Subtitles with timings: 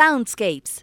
[0.00, 0.82] Soundscapes.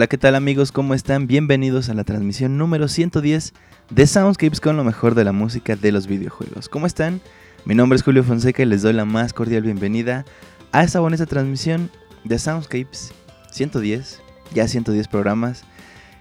[0.00, 0.72] Hola, ¿qué tal amigos?
[0.72, 1.26] ¿Cómo están?
[1.26, 3.52] Bienvenidos a la transmisión número 110
[3.90, 6.70] de Soundscapes con lo mejor de la música de los videojuegos.
[6.70, 7.20] ¿Cómo están?
[7.66, 10.24] Mi nombre es Julio Fonseca y les doy la más cordial bienvenida
[10.72, 11.90] a esta bonita transmisión
[12.24, 13.12] de Soundscapes
[13.50, 14.22] 110,
[14.54, 15.64] ya 110 programas,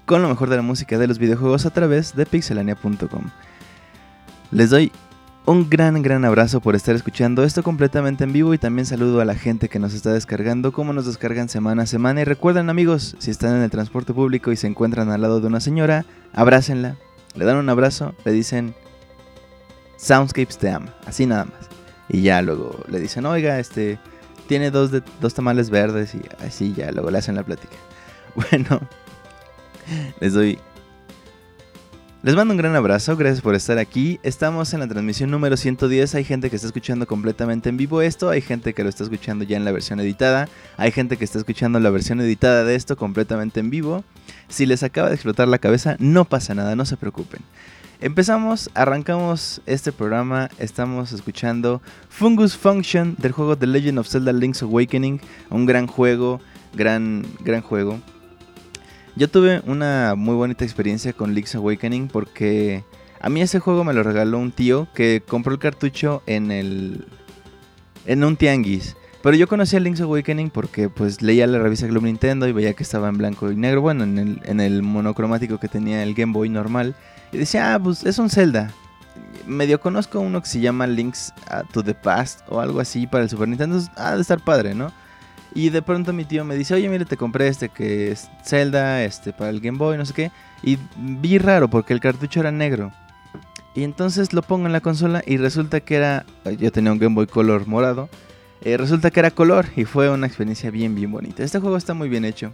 [0.06, 3.30] con lo mejor de la música de los videojuegos a través de pixelania.com.
[4.52, 4.92] Les doy
[5.50, 9.26] un gran, gran abrazo por estar escuchando esto completamente en vivo y también saludo a
[9.26, 12.22] la gente que nos está descargando, como nos descargan semana a semana.
[12.22, 15.48] Y recuerden amigos, si están en el transporte público y se encuentran al lado de
[15.48, 16.98] una señora, abrácenla,
[17.34, 18.76] le dan un abrazo, le dicen
[19.98, 21.68] Soundscapes te ama, así nada más.
[22.10, 23.98] Y ya luego le dicen, oiga, este,
[24.48, 27.76] tiene dos, de, dos tamales verdes y así ya luego le hacen la plática.
[28.36, 28.80] Bueno,
[30.20, 30.60] les doy
[32.22, 34.20] les mando un gran abrazo, gracias por estar aquí.
[34.24, 36.16] Estamos en la transmisión número 110.
[36.16, 39.46] Hay gente que está escuchando completamente en vivo esto, hay gente que lo está escuchando
[39.46, 42.98] ya en la versión editada, hay gente que está escuchando la versión editada de esto
[42.98, 44.04] completamente en vivo.
[44.50, 47.40] Si les acaba de explotar la cabeza, no pasa nada, no se preocupen.
[48.02, 54.62] Empezamos, arrancamos este programa, estamos escuchando Fungus Function del juego The Legend of Zelda Link's
[54.62, 56.42] Awakening, un gran juego,
[56.74, 58.00] gran, gran juego.
[59.16, 62.84] Yo tuve una muy bonita experiencia con Link's Awakening porque
[63.20, 67.06] a mí ese juego me lo regaló un tío que compró el cartucho en el
[68.06, 68.96] en un tianguis.
[69.22, 72.74] Pero yo conocí a Link's Awakening porque pues leía la revista Club Nintendo y veía
[72.74, 76.14] que estaba en blanco y negro, bueno, en el, en el monocromático que tenía el
[76.14, 76.96] Game Boy normal.
[77.34, 78.72] Y decía, ah, pues es un Zelda.
[79.46, 81.34] Medio conozco uno que se llama Links
[81.74, 83.82] to the Past o algo así para el Super Nintendo.
[83.98, 84.94] Ah, de estar padre, ¿no?
[85.54, 89.04] Y de pronto mi tío me dice, oye, mire, te compré este que es Zelda,
[89.04, 90.32] este para el Game Boy, no sé qué.
[90.64, 92.92] Y vi raro porque el cartucho era negro.
[93.76, 96.26] Y entonces lo pongo en la consola y resulta que era,
[96.60, 98.10] yo tenía un Game Boy Color morado.
[98.62, 101.44] Eh, resulta que era color y fue una experiencia bien, bien bonita.
[101.44, 102.52] Este juego está muy bien hecho.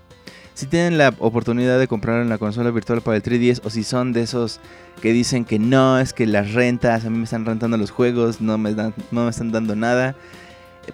[0.54, 3.84] Si tienen la oportunidad de comprar en la consola virtual para el 3DS o si
[3.84, 4.62] son de esos
[5.02, 8.40] que dicen que no, es que las rentas, a mí me están rentando los juegos,
[8.40, 10.16] no me, dan, no me están dando nada,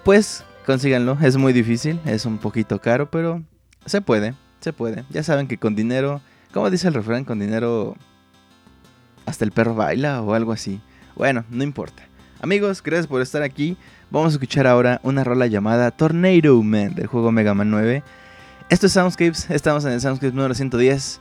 [0.04, 1.18] pues consíganlo.
[1.22, 3.44] Es muy difícil, es un poquito caro, pero
[3.86, 5.04] se puede, se puede.
[5.10, 6.22] Ya saben que con dinero,
[6.54, 7.98] como dice el refrán, con dinero
[9.26, 10.80] hasta el perro baila o algo así.
[11.18, 12.04] Bueno, no importa.
[12.40, 13.76] Amigos, gracias por estar aquí.
[14.12, 18.02] Vamos a escuchar ahora una rola llamada Tornado Man del juego Mega Man 9.
[18.70, 21.20] Esto es Soundscapes, estamos en el Soundscapes número 110.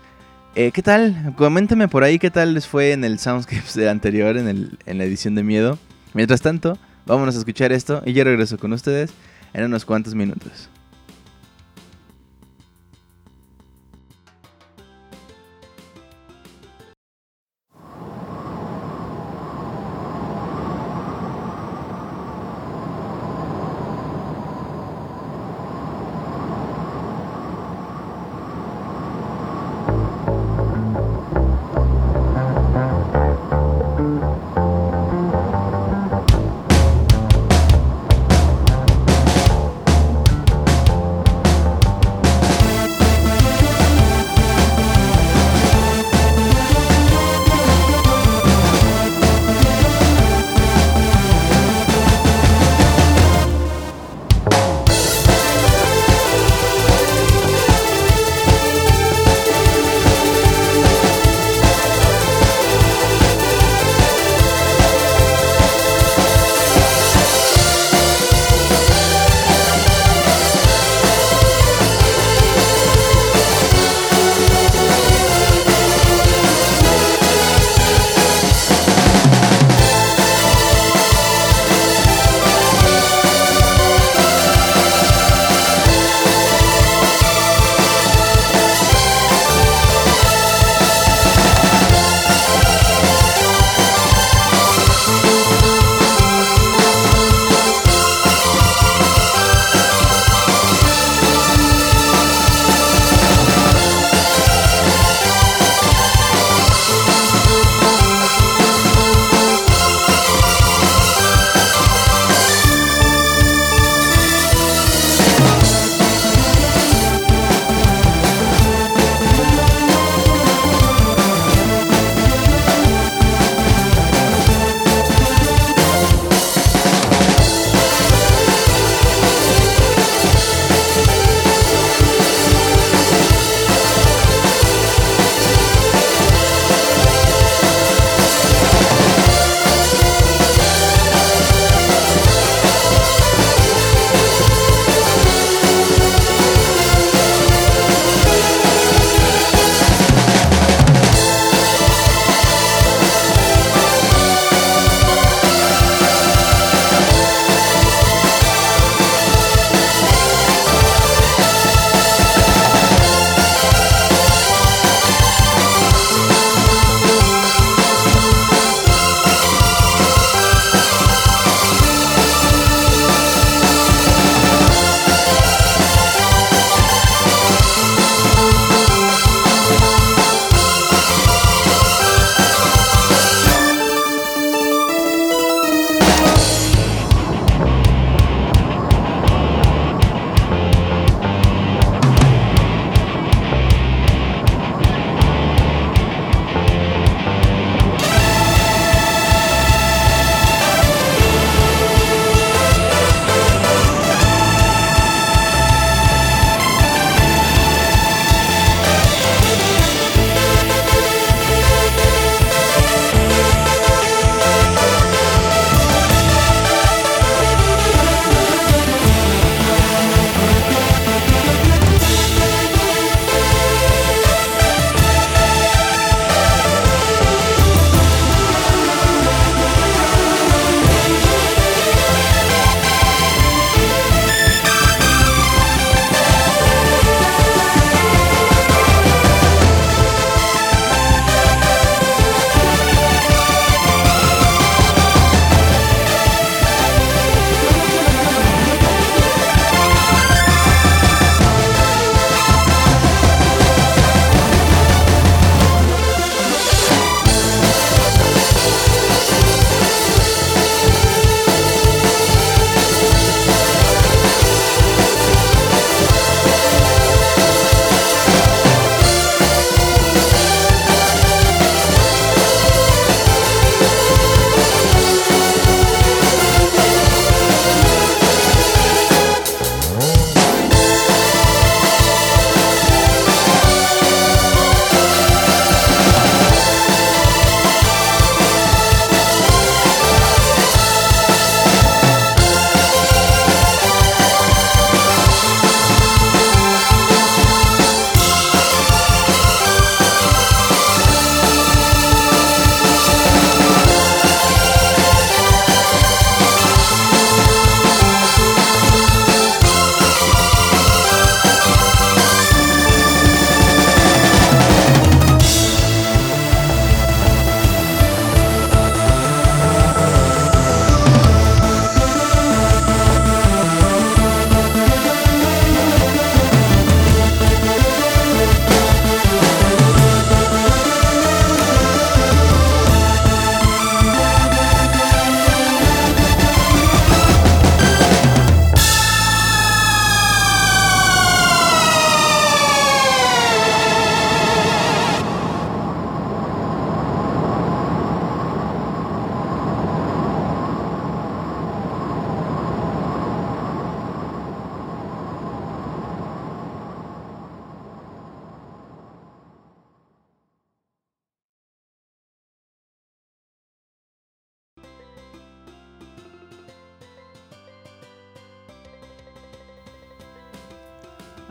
[0.54, 1.35] Eh, ¿Qué tal?
[1.37, 5.04] Coméntenme por ahí qué tal les fue en el Soundscapes anterior, en, el, en la
[5.04, 5.76] edición de miedo.
[6.14, 9.12] Mientras tanto, vámonos a escuchar esto y ya regreso con ustedes
[9.52, 10.69] en unos cuantos minutos.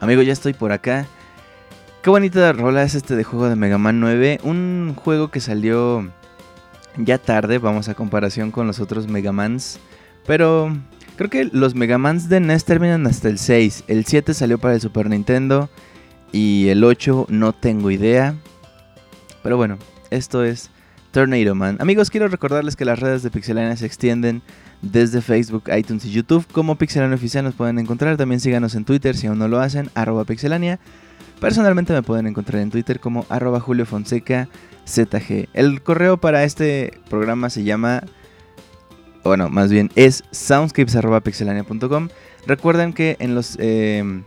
[0.10, 1.06] Amigo, ya estoy por acá.
[2.02, 4.40] Qué bonita rola es este de juego de Mega Man 9.
[4.42, 6.12] Un juego que salió
[6.98, 9.80] ya tarde, vamos a comparación con los otros Mega Mans.
[10.26, 10.76] Pero
[11.16, 13.84] creo que los Mega Mans de NES terminan hasta el 6.
[13.86, 15.70] El 7 salió para el Super Nintendo.
[16.32, 18.34] Y el 8 no tengo idea.
[19.44, 19.78] Pero bueno,
[20.10, 20.72] esto es
[21.12, 21.78] Tornado Man.
[21.80, 24.42] Amigos, quiero recordarles que las redes de Pixelania se extienden
[24.82, 26.46] desde Facebook, iTunes y YouTube.
[26.52, 28.18] Como Pixelania Oficial nos pueden encontrar.
[28.18, 30.80] También síganos en Twitter si aún no lo hacen, arroba pixelania.
[31.40, 34.50] Personalmente me pueden encontrar en Twitter como arroba Julio Fonseca
[34.88, 35.48] ZG.
[35.54, 38.04] El correo para este programa se llama,
[39.24, 42.10] bueno, más bien es soundscapes.pixelania.com.
[42.46, 43.56] Recuerden que en los...
[43.60, 44.24] Eh,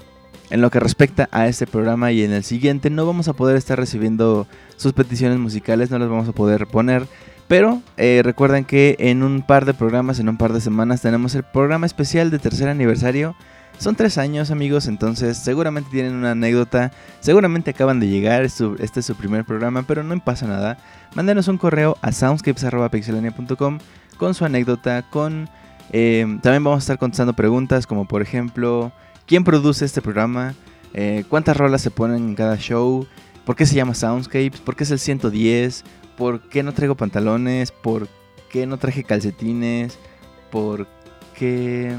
[0.53, 3.57] en lo que respecta a este programa y en el siguiente no vamos a poder
[3.57, 7.07] estar recibiendo sus peticiones musicales, no las vamos a poder poner.
[7.49, 11.35] Pero eh, recuerden que en un par de programas, en un par de semanas, tenemos
[11.35, 13.35] el programa especial de tercer aniversario.
[13.79, 19.07] Son tres años amigos, entonces seguramente tienen una anécdota, seguramente acaban de llegar, este es
[19.07, 20.77] su primer programa, pero no pasa nada.
[21.15, 23.79] Mándenos un correo a soundscapes.pixelania.com
[24.19, 25.49] con su anécdota, con...
[25.93, 28.93] Eh, también vamos a estar contestando preguntas como por ejemplo
[29.33, 30.55] quién produce este programa,
[30.93, 33.07] eh, cuántas rolas se ponen en cada show,
[33.47, 35.85] por qué se llama Soundscapes, por qué es el 110,
[36.19, 38.09] por qué no traigo pantalones, por
[38.51, 39.99] qué no traje calcetines,
[40.51, 40.87] por
[41.35, 41.97] qué...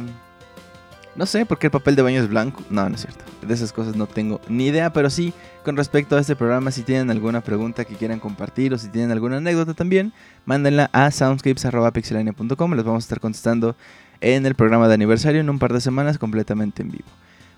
[1.15, 2.61] No sé, por qué el papel de baño es blanco.
[2.69, 3.25] No, no es cierto.
[3.41, 5.33] De esas cosas no tengo ni idea, pero sí,
[5.65, 9.09] con respecto a este programa, si tienen alguna pregunta que quieran compartir o si tienen
[9.09, 10.13] alguna anécdota también,
[10.45, 12.73] mándenla a soundscapes.pixelania.com.
[12.75, 13.75] Les vamos a estar contestando
[14.21, 17.07] en el programa de aniversario en un par de semanas completamente en vivo.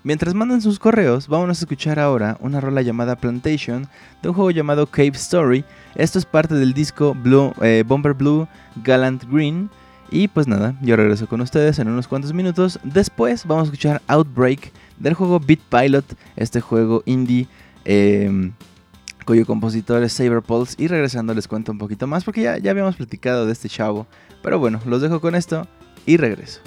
[0.06, 3.88] Mientras mandan sus correos, vamos a escuchar ahora una rola llamada Plantation
[4.22, 5.64] de un juego llamado Cave Story.
[5.96, 8.46] Esto es parte del disco Blue, eh, Bomber Blue
[8.84, 9.68] Gallant Green.
[10.12, 12.78] Y pues nada, yo regreso con ustedes en unos cuantos minutos.
[12.84, 16.04] Después vamos a escuchar Outbreak del juego Beat Pilot,
[16.36, 17.48] este juego indie
[17.84, 18.52] em,
[19.24, 20.76] cuyo compositor es Saber Pulse.
[20.78, 24.06] Y regresando les cuento un poquito más porque ya, ya habíamos platicado de este chavo.
[24.40, 25.66] Pero bueno, los dejo con esto
[26.06, 26.60] y regreso.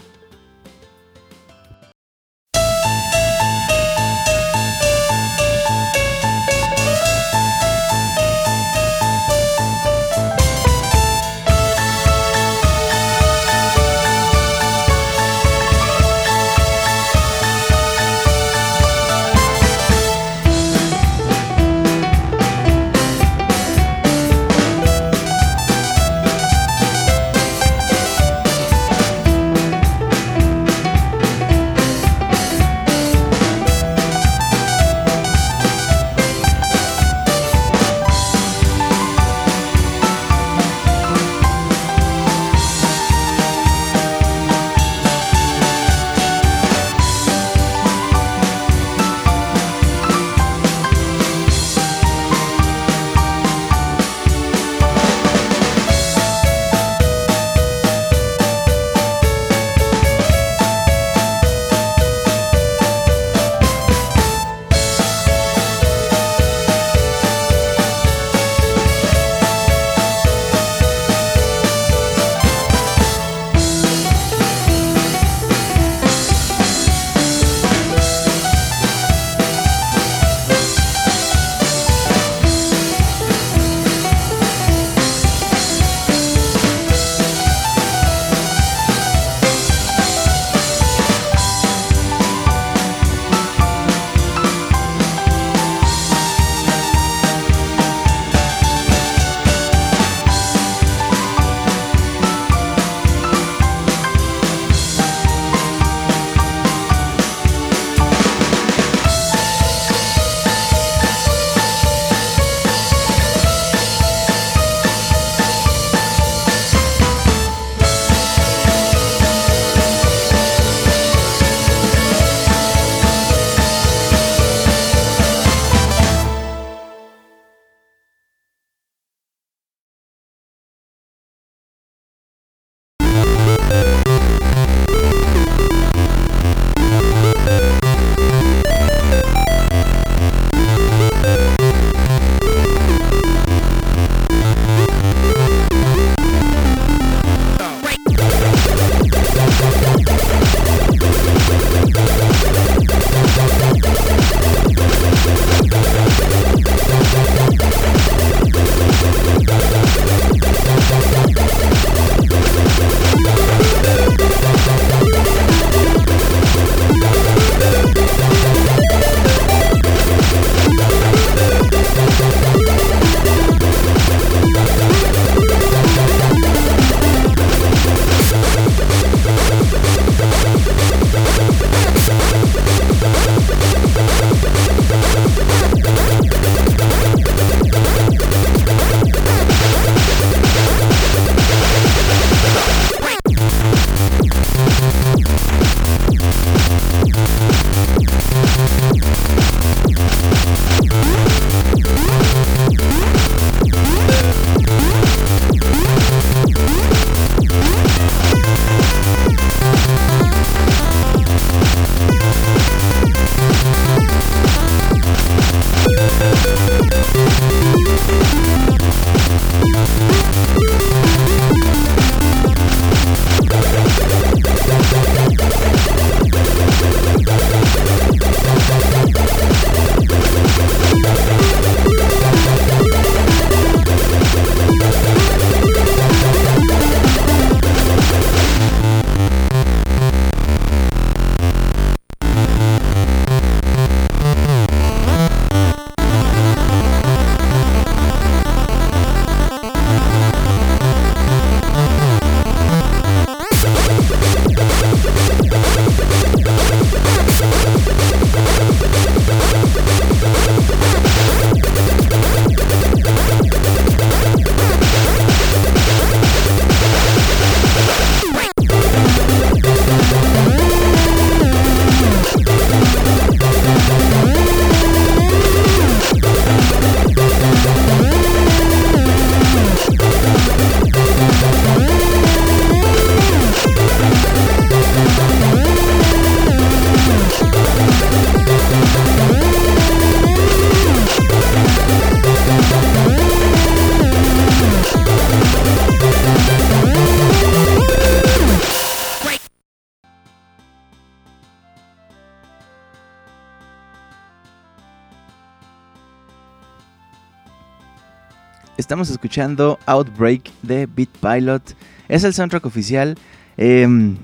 [309.29, 311.61] Escuchando Outbreak de Beat Pilot.
[312.07, 313.15] Es el soundtrack oficial.
[313.57, 314.17] Em,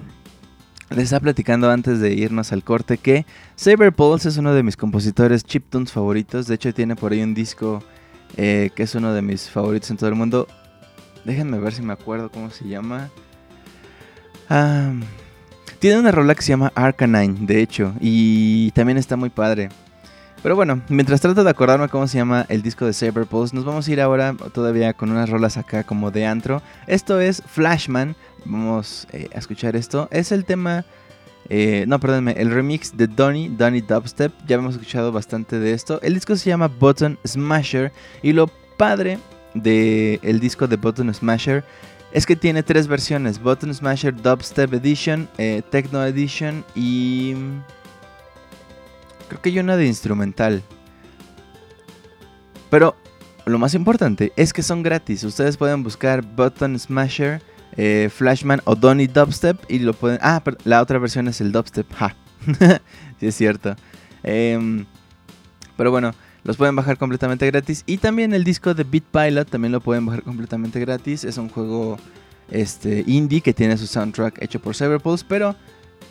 [0.89, 3.23] les estaba platicando antes de irnos al corte que
[3.55, 6.47] Saber Pulse es uno de mis compositores chiptunes favoritos.
[6.47, 7.83] De hecho, tiene por ahí un disco
[8.35, 10.47] eh, que es uno de mis favoritos en todo el mundo.
[11.23, 13.11] Déjenme ver si me acuerdo cómo se llama.
[15.77, 19.69] tiene una rola que se llama Arcanine, de hecho, y también está muy padre.
[20.45, 23.65] Pero bueno, mientras trato de acordarme cómo se llama el disco de Saber Pulse, nos
[23.65, 26.61] vamos a ir ahora todavía con unas rolas acá como de antro.
[26.85, 28.15] Esto es Flashman.
[28.45, 30.07] Vamos eh, a escuchar esto.
[30.11, 30.85] Es el tema.
[31.49, 34.33] Eh, no, perdónme, el remix de Donny, Donny Dubstep.
[34.45, 35.99] Ya hemos escuchado bastante de esto.
[36.03, 37.91] El disco se llama Button Smasher.
[38.21, 38.45] Y lo
[38.77, 39.17] padre
[39.55, 41.63] del el disco de Button Smasher
[42.11, 47.33] es que tiene tres versiones: Button Smasher Dubstep Edition, eh, Techno Edition y.
[49.27, 50.63] Creo que hay una de instrumental.
[52.69, 52.95] Pero
[53.45, 55.23] lo más importante es que son gratis.
[55.23, 57.41] Ustedes pueden buscar Button Smasher,
[57.77, 60.19] eh, Flashman o Donny Dubstep y lo pueden.
[60.21, 61.91] Ah, pero la otra versión es el Dubstep.
[61.93, 62.15] Ja.
[63.19, 63.75] sí, es cierto.
[64.23, 64.85] Em,
[65.77, 67.83] pero bueno, los pueden bajar completamente gratis.
[67.85, 71.23] Y también el disco de Beat Pilot también lo pueden bajar completamente gratis.
[71.23, 71.97] Es un juego
[72.49, 75.25] este, indie que tiene su soundtrack hecho por Cyberpulse.
[75.27, 75.55] Pero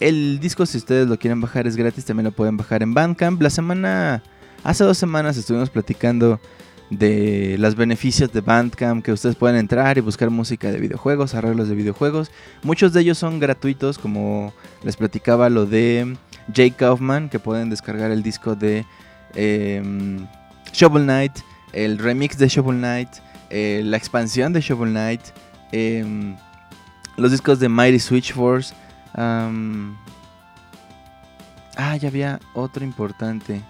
[0.01, 2.05] el disco, si ustedes lo quieren bajar, es gratis.
[2.05, 3.41] También lo pueden bajar en Bandcamp.
[3.41, 4.23] La semana.
[4.63, 6.41] Hace dos semanas estuvimos platicando
[6.91, 11.69] de los beneficios de Bandcamp, que ustedes pueden entrar y buscar música de videojuegos, arreglos
[11.69, 12.31] de videojuegos.
[12.63, 14.53] Muchos de ellos son gratuitos, como
[14.83, 16.17] les platicaba lo de
[16.49, 18.85] Jake Kaufman, que pueden descargar el disco de
[19.35, 20.27] em,
[20.73, 21.33] Shovel Knight,
[21.73, 23.09] el remix de Shovel Knight,
[23.51, 25.21] eh, la expansión de Shovel Knight,
[25.73, 26.37] em,
[27.17, 28.75] los discos de Mighty Switch Force.
[29.15, 29.47] Ah,
[31.97, 33.63] ya había otro importante.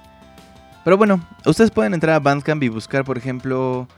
[0.84, 3.88] Pero bueno, ustedes pueden entrar a Bandcamp y buscar, por ejemplo,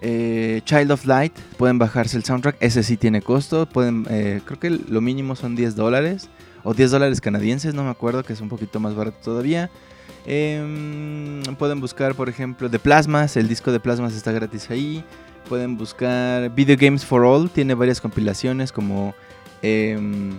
[0.00, 1.36] eh, Child of Light.
[1.56, 2.56] Pueden bajarse el soundtrack.
[2.60, 3.66] Ese sí tiene costo.
[3.66, 6.28] Pueden, eh, creo que lo mínimo son 10 dólares.
[6.62, 9.70] O 10 dólares canadienses, no me acuerdo, que es un poquito más barato todavía.
[10.24, 13.36] Em, pueden buscar, por ejemplo, The Plasmas.
[13.36, 15.04] El disco de Plasmas está gratis ahí.
[15.48, 17.50] Pueden buscar Video Games for All.
[17.50, 19.14] Tiene varias compilaciones como
[19.62, 20.32] em,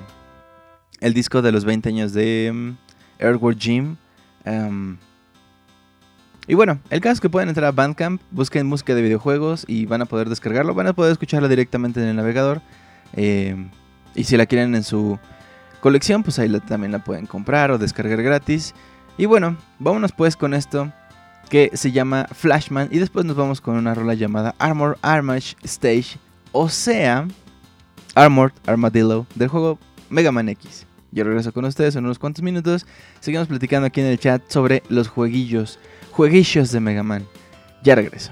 [1.00, 2.76] el disco de los 20 años de um,
[3.20, 3.96] Airworld Gym.
[6.48, 9.86] Y bueno, el caso es que pueden entrar a Bandcamp, busquen música de videojuegos y
[9.86, 12.62] van a poder descargarlo, van a poder escucharlo directamente en el navegador.
[13.14, 13.68] Eh,
[14.16, 15.20] y si la quieren en su
[15.82, 18.74] colección, pues ahí también la pueden comprar o descargar gratis.
[19.18, 20.92] Y bueno, vámonos pues con esto
[21.50, 26.18] que se llama Flashman y después nos vamos con una rola llamada Armor Armage Stage,
[26.54, 27.28] o sea,
[28.16, 29.80] Armored Armadillo del juego
[30.10, 30.87] Mega Man X.
[31.18, 32.86] Yo regreso con ustedes en unos cuantos minutos.
[33.22, 35.80] Seguimos platicando aquí en el chat sobre los jueguillos
[36.12, 37.26] jueguillos de Mega Man.
[37.84, 38.32] Ya regreso.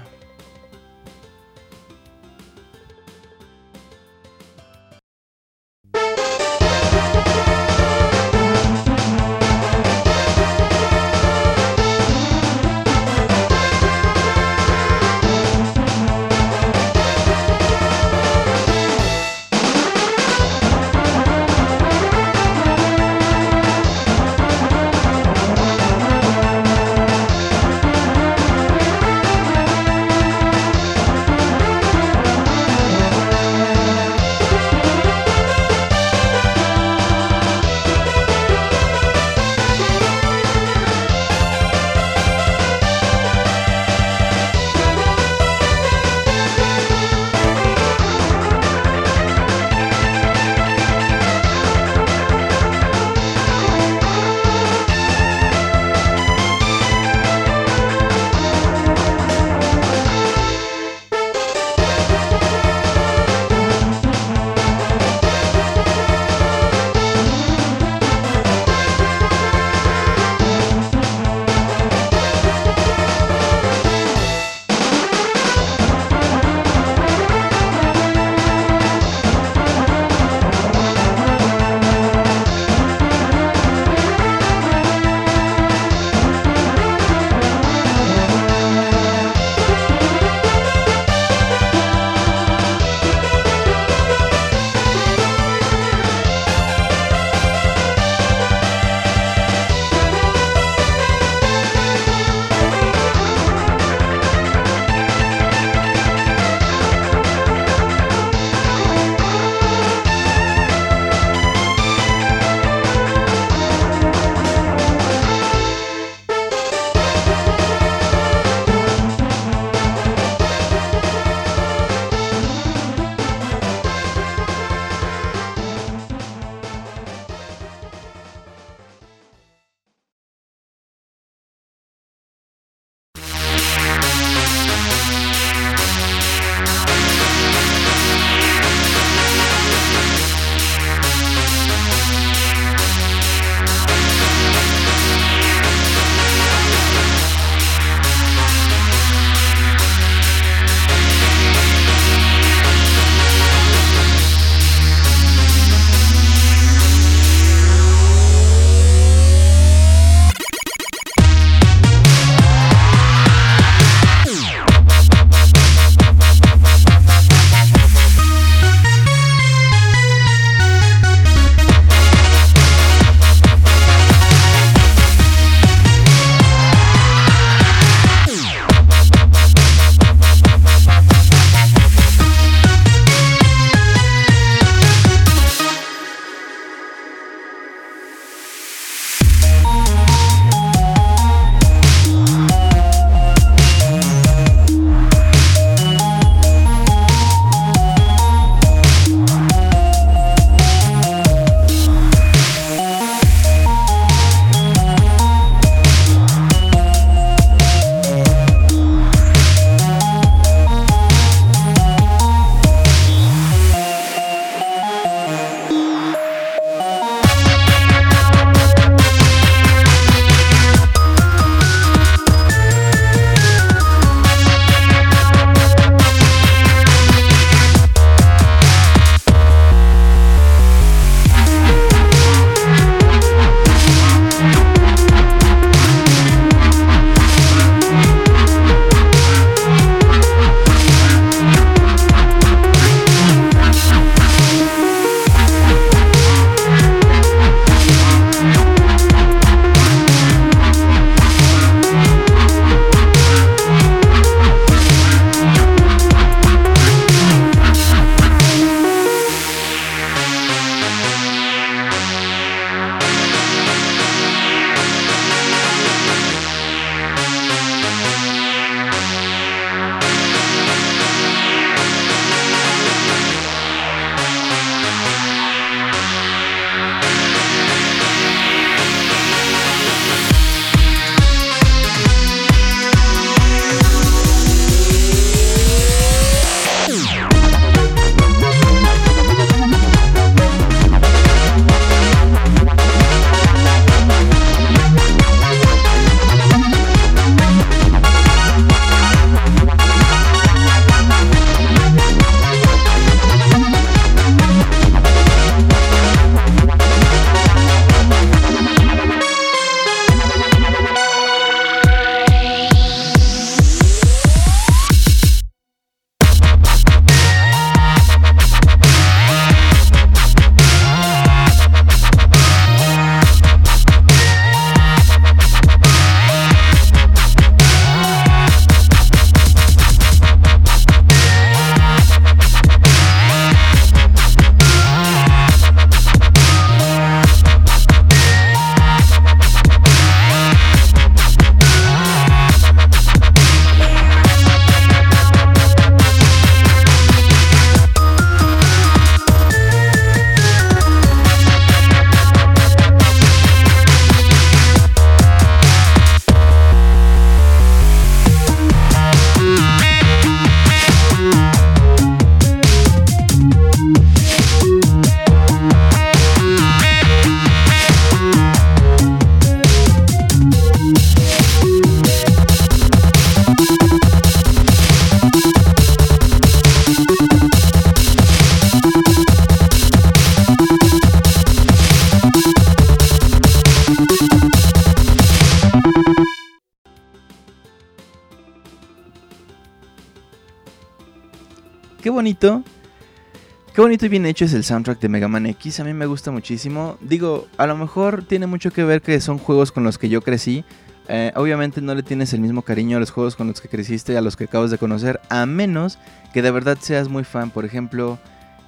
[392.34, 395.78] Qué bonito y bien hecho es el soundtrack de Mega Man X.
[395.78, 396.96] A mí me gusta muchísimo.
[397.00, 400.22] Digo, a lo mejor tiene mucho que ver que son juegos con los que yo
[400.22, 400.64] crecí.
[401.08, 404.16] Eh, obviamente no le tienes el mismo cariño a los juegos con los que creciste,
[404.16, 406.00] a los que acabas de conocer, a menos
[406.32, 407.50] que de verdad seas muy fan.
[407.50, 408.18] Por ejemplo,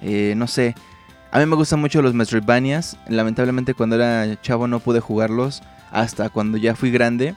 [0.01, 0.73] eh, no sé,
[1.31, 2.97] a mí me gustan mucho los Metroidvanias.
[3.09, 7.35] Lamentablemente cuando era chavo no pude jugarlos hasta cuando ya fui grande.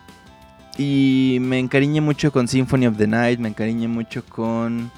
[0.79, 4.93] Y me encariñé mucho con Symphony of the Night, me encariñé mucho con...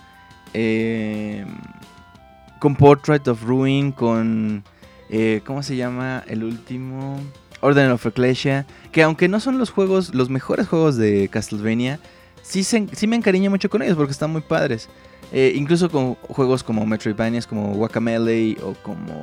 [0.55, 1.45] Eh,
[2.61, 4.65] con Portrait of Ruin, con...
[5.11, 6.25] Eh, ¿Cómo se llama?
[6.27, 7.21] El último...
[7.61, 8.67] Order of Ecclesia.
[8.93, 11.99] Que aunque no son los juegos, los mejores juegos de Castlevania,
[12.43, 14.89] sí, sí me encariñé mucho con ellos porque están muy padres.
[15.33, 19.23] Eh, incluso con juegos como Metroidvanias, como Guacamele o como...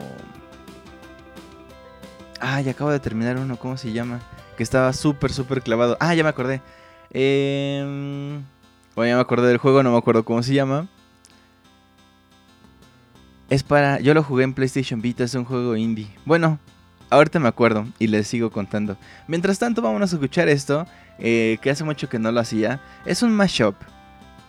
[2.40, 4.20] Ah, ya acabo de terminar uno, ¿cómo se llama?
[4.58, 5.96] Que estaba súper, súper clavado.
[6.00, 6.62] Ah, ya me acordé.
[7.12, 8.40] Eh...
[8.96, 10.88] Bueno, ya me acordé del juego, no me acuerdo cómo se llama.
[13.52, 14.00] Es para...
[14.00, 16.08] Yo lo jugué en PlayStation Vita, es un juego indie.
[16.24, 16.58] Bueno,
[17.10, 18.96] ahorita me acuerdo y les sigo contando.
[19.28, 20.88] Mientras tanto, vamos a escuchar esto,
[21.20, 22.80] eh, que hace mucho que no lo hacía.
[23.06, 23.76] Es un mashup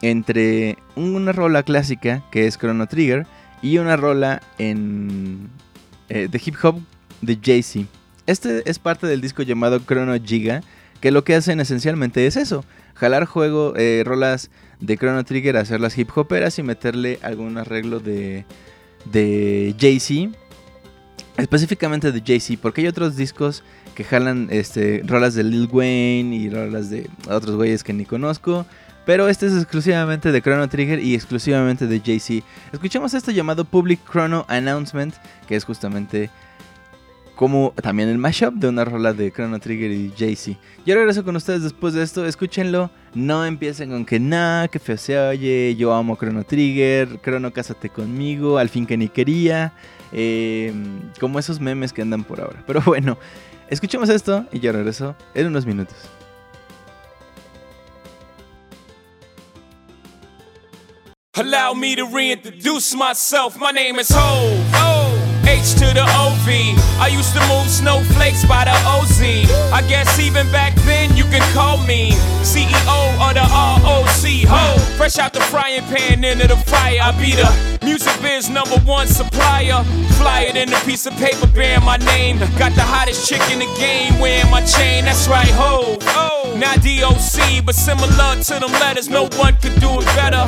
[0.02, 3.26] entre una rola clásica, que es Chrono Trigger,
[3.60, 5.50] y una rola en...
[6.08, 6.80] Eh, de hip hop
[7.22, 7.88] de Jay-Z.
[8.28, 10.62] Este es parte del disco llamado Chrono Giga,
[11.00, 15.98] que lo que hacen esencialmente es eso, jalar juego, eh, rolas de Chrono Trigger, hacerlas
[15.98, 18.44] hip hoperas y meterle algún arreglo de,
[19.04, 20.36] de Jay-Z,
[21.36, 23.62] específicamente de Jay-Z, porque hay otros discos
[23.94, 28.66] que jalan este, rolas de Lil Wayne y rolas de otros güeyes que ni conozco.
[29.04, 32.46] Pero este es exclusivamente de Chrono Trigger y exclusivamente de Jay-Z.
[32.72, 35.14] Escuchamos esto llamado Public Chrono Announcement,
[35.48, 36.30] que es justamente
[37.42, 40.56] como también el mashup de una rola de Chrono Trigger y Jay-Z.
[40.86, 44.96] Yo regreso con ustedes después de esto, escúchenlo, no empiecen con que nada, que feo
[44.96, 49.72] se oye, yo amo Chrono Trigger, Chrono cásate conmigo, al fin que ni quería,
[50.12, 52.62] em, como esos memes que andan por ahora.
[52.64, 53.18] Pero bueno,
[53.68, 55.96] escuchemos esto y yo regreso en unos minutos.
[61.34, 61.74] Allow.
[61.74, 65.21] My name is Ho.
[65.52, 66.48] H to the OV.
[66.98, 69.20] I used to move snowflakes by the OZ.
[69.70, 74.24] I guess even back then you can call me CEO of the ROC.
[74.48, 77.00] Ho, fresh out the frying pan into the fire.
[77.02, 77.50] I be the
[77.84, 79.84] music biz number one supplier.
[80.16, 82.38] Fly it in a piece of paper bearing my name.
[82.56, 85.04] Got the hottest chick in the game wearing my chain.
[85.04, 85.98] That's right, ho.
[86.56, 89.08] Not DOC, but similar to them letters.
[89.08, 90.44] No one could do it better.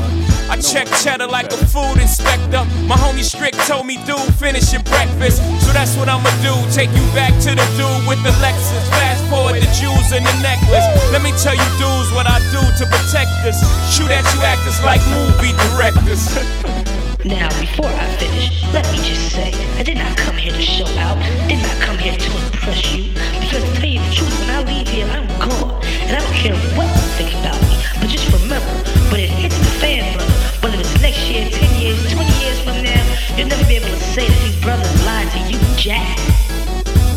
[0.49, 2.63] I check cheddar like a food inspector.
[2.87, 5.43] My homie Strick told me, dude, finish your breakfast.
[5.67, 6.55] So that's what I'ma do.
[6.71, 8.85] Take you back to the dude with the Lexus.
[8.95, 10.87] Fast forward the jewels and the necklace.
[11.11, 13.59] Let me tell you, dudes, what I do to protect us.
[13.91, 16.23] Shoot at you actors like movie directors.
[17.25, 20.85] Now, before I finish, let me just say, I did not come here to show
[21.01, 21.17] out,
[21.49, 23.15] did not come here to impress you.
[23.41, 25.81] Because to tell you the truth, when I leave here, I'm gone.
[26.05, 26.94] And I don't care what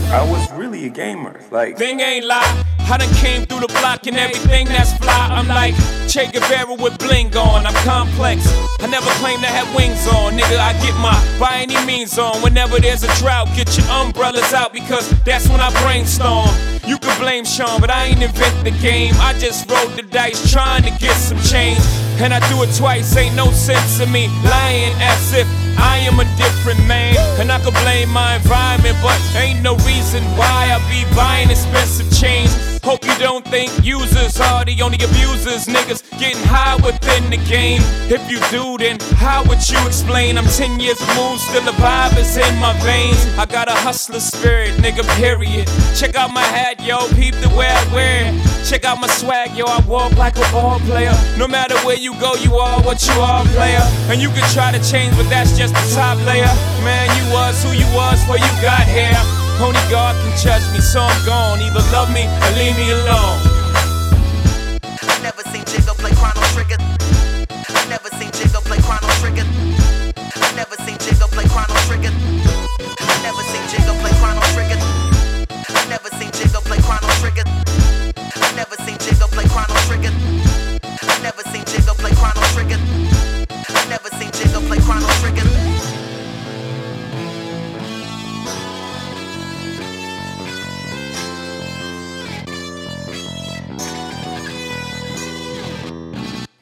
[0.10, 1.40] I was really a gamer.
[1.52, 2.64] Like, thing ain't lie.
[2.90, 5.28] I done came through the block and everything that's fly.
[5.30, 5.76] I'm like
[6.08, 7.66] Che Guevara with bling on.
[7.66, 8.48] I'm complex.
[8.80, 10.34] I never claim to have wings on.
[10.34, 12.42] Nigga, I get my by any means on.
[12.42, 16.48] Whenever there's a drought, get your umbrellas out because that's when I brainstorm.
[16.88, 19.14] You can blame Sean, but I ain't invent the game.
[19.18, 21.84] I just rolled the dice trying to get some change.
[22.20, 25.48] And I do it twice, ain't no sense in me lying as if
[25.78, 27.16] I am a different man.
[27.40, 32.10] And I could blame my environment, but ain't no reason why I be buying expensive
[32.12, 32.77] chains.
[32.88, 35.68] Hope you don't think users are the only abusers.
[35.68, 37.82] Niggas getting high within the game.
[38.08, 40.38] If you do, then how would you explain?
[40.38, 43.20] I'm 10 years removed, still the vibe is in my veins.
[43.38, 45.68] I got a hustler spirit, nigga, period.
[46.00, 48.32] Check out my hat, yo, peep the way I wear.
[48.64, 51.12] Check out my swag, yo, I walk like a ball player.
[51.38, 53.84] No matter where you go, you are what you are, player.
[54.08, 56.56] And you can try to change, but that's just the top layer.
[56.88, 59.47] Man, you was who you was before you got here.
[59.60, 61.60] Only God can judge me, so I'm gone.
[61.60, 63.42] Either love me or leave me alone.
[64.86, 66.78] I never seen Jigga play Chrono Trigger.
[66.78, 69.46] I never seen Jigga play Chrono Trigger.
[70.14, 72.14] I never seen Jigga play Chrono Trigger.
[73.02, 74.78] I never seen Jigga play Chrono Trigger.
[75.74, 77.44] I never seen Jigga play Chrono Trigger.
[78.38, 80.14] I never seen Jigga play Chrono Trigger.
[81.02, 82.80] I never seen Jigga play Chrono Trigger.
[83.50, 85.57] I never seen Jigga play Chrono Trigger.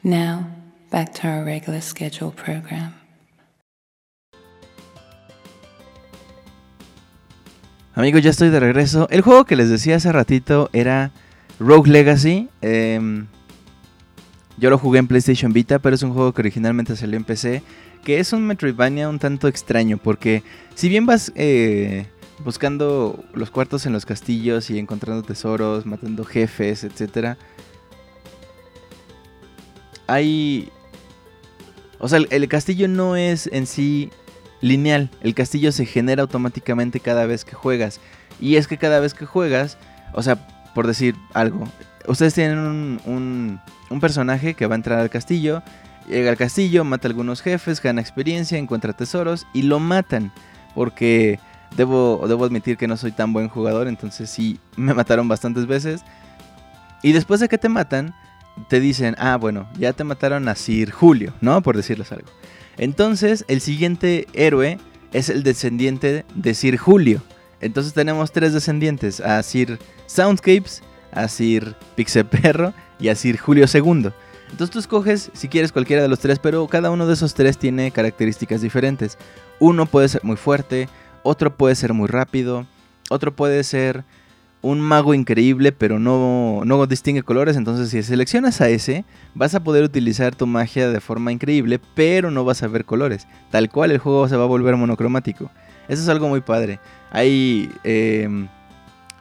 [0.06, 0.46] Now,
[0.92, 2.94] back to our regular schedule program.
[7.92, 9.08] Amigos, ya estoy de regreso.
[9.10, 11.10] El juego que les decía hace ratito era
[11.58, 12.48] Rogue Legacy.
[12.62, 13.26] Em,
[14.58, 17.64] yo lo jugué en PlayStation Vita, pero es un juego que originalmente salió en PC.
[18.04, 20.44] Que es un Metroidvania un tanto extraño, porque
[20.76, 22.06] si bien vas eh,
[22.44, 27.36] buscando los cuartos en los castillos y encontrando tesoros, matando jefes, etcétera
[30.06, 30.70] hay...
[31.98, 34.10] O sea, el castillo no es en sí
[34.60, 35.10] lineal.
[35.22, 38.00] El castillo se genera automáticamente cada vez que juegas.
[38.40, 39.78] Y es que cada vez que juegas,
[40.12, 41.64] o sea, por decir algo,
[42.06, 45.62] ustedes tienen un, un, personaje que va a entrar al castillo,
[46.06, 50.32] llega al castillo, mata a algunos jefes, gana experiencia, encuentra tesoros y lo matan.
[50.74, 51.40] Porque
[51.76, 56.02] debo, debo admitir que no soy tan buen jugador, entonces sí, me mataron bastantes veces.
[57.02, 58.14] Y después de que te matan,
[58.68, 61.62] te dicen, ah, bueno, ya te mataron a Sir Julio, ¿no?
[61.62, 62.28] Por decirles algo.
[62.78, 64.78] Entonces, el siguiente héroe
[65.12, 67.22] es el descendiente de Sir Julio.
[67.60, 70.82] Entonces tenemos tres descendientes, a Sir Soundscapes,
[71.12, 74.10] a Sir Pixeperro y a Sir Julio II.
[74.50, 77.58] Entonces tú escoges si quieres cualquiera de los tres, pero cada uno de esos tres
[77.58, 79.16] tiene características diferentes.
[79.58, 80.88] Uno puede ser muy fuerte,
[81.22, 82.66] otro puede ser muy rápido,
[83.10, 84.04] otro puede ser
[84.66, 87.56] un mago increíble, pero no, no distingue colores.
[87.56, 89.04] Entonces, si seleccionas a ese,
[89.34, 93.26] vas a poder utilizar tu magia de forma increíble, pero no vas a ver colores.
[93.50, 95.50] Tal cual el juego se va a volver monocromático.
[95.88, 96.80] Eso es algo muy padre.
[97.10, 98.48] Hay em,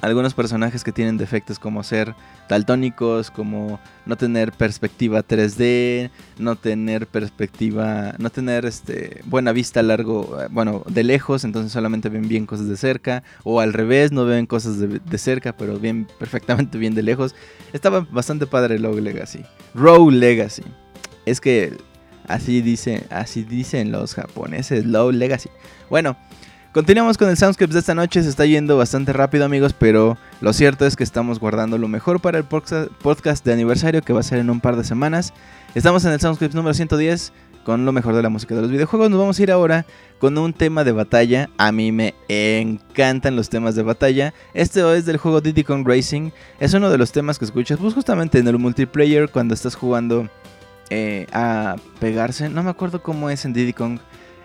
[0.01, 2.15] algunos personajes que tienen defectos como ser
[2.47, 10.41] daltónicos, como no tener perspectiva 3D, no tener perspectiva, no tener este buena vista largo,
[10.41, 14.25] eh, bueno, de lejos, entonces solamente ven bien cosas de cerca, o al revés, no
[14.25, 17.35] ven cosas de, cerca, pero ven perfectamente bien de lejos.
[17.73, 19.43] Estaba bastante padre Rogue Legacy.
[19.73, 20.63] Rogue Legacy.
[21.25, 21.75] Es que
[22.27, 25.49] así dice, así dicen los japoneses, Low Legacy.
[25.89, 26.17] Bueno,
[26.75, 30.51] Continuamos con el Soundscapes de esta noche, se está yendo bastante rápido amigos, pero lo
[30.51, 34.23] cierto es que estamos guardando lo mejor para el podcast de aniversario que va a
[34.23, 35.31] ser en un par de semanas.
[35.73, 37.31] Estamos en el Soundscapes número 110
[37.63, 39.09] con lo mejor de la música de los videojuegos.
[39.09, 39.85] Nos vamos a ir ahora
[40.19, 41.49] con un tema de batalla.
[41.57, 44.33] A mí me encantan los temas de batalla.
[44.53, 46.31] Este es del juego Diddy Kong Racing.
[46.59, 50.27] Es uno de los temas que escuchas pues justamente en el multiplayer cuando estás jugando
[50.89, 52.49] eh, a pegarse.
[52.49, 53.99] No me acuerdo cómo es en Diddy Kong.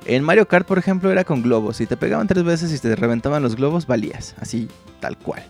[0.06, 1.76] En Mario Kart, por ejemplo, era con globos.
[1.76, 4.34] Si te pegaban tres veces y te reventaban los globos, valías.
[4.40, 4.68] Así,
[5.00, 5.42] tal cual.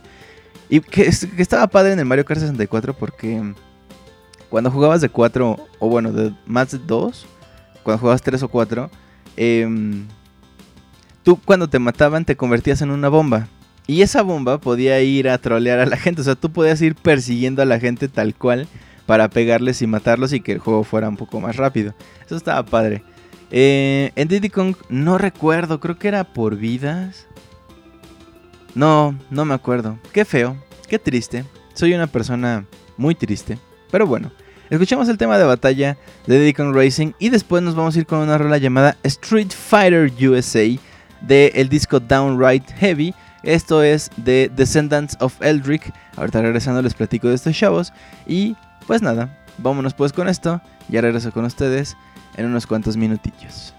[0.68, 3.42] Y que, estaba padre en el Mario Kart 64 porque
[4.48, 7.26] cuando jugabas de cuatro, o bueno, de más de dos,
[7.82, 8.90] cuando jugabas tres o cuatro,
[9.36, 10.06] em,
[11.22, 13.48] tú cuando te mataban te convertías en una bomba.
[13.86, 16.20] Y esa bomba podía ir a trolear a la gente.
[16.20, 18.68] O sea, tú podías ir persiguiendo a la gente tal cual
[19.06, 21.94] para pegarles y matarlos y que el juego fuera un poco más rápido.
[22.24, 23.02] Eso estaba padre.
[23.50, 27.26] Eh, en Diddy Kong no recuerdo, creo que era por vidas.
[28.74, 29.98] No, no me acuerdo.
[30.12, 30.56] Qué feo,
[30.88, 31.44] qué triste.
[31.74, 32.64] Soy una persona
[32.96, 33.58] muy triste.
[33.90, 34.30] Pero bueno,
[34.68, 35.96] escuchamos el tema de batalla
[36.26, 39.50] de Diddy Kong Racing y después nos vamos a ir con una rola llamada Street
[39.50, 40.78] Fighter USA
[41.20, 43.14] de el disco Downright Heavy.
[43.42, 45.92] Esto es de Descendants of Eldrick.
[46.16, 47.92] Ahorita regresando les platico de estos chavos.
[48.26, 48.54] Y
[48.86, 50.60] pues nada, vámonos pues con esto.
[50.88, 51.96] Ya regreso con ustedes
[52.36, 53.74] en unos cuantos minutillos.